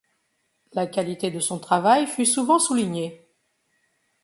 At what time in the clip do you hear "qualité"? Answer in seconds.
0.87-1.29